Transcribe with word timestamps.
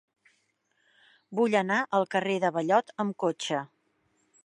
Vull 1.41 1.59
anar 1.61 1.79
al 1.99 2.09
carrer 2.17 2.41
de 2.47 2.53
Ballot 2.59 2.93
amb 3.05 3.19
cotxe. 3.27 3.65